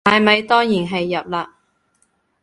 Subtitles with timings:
[0.03, 1.49] 買米當然係入喇